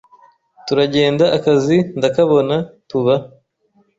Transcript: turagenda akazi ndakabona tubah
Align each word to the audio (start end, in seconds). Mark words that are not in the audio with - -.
turagenda 0.65 1.25
akazi 1.37 1.77
ndakabona 1.97 2.55
tubah 2.89 3.21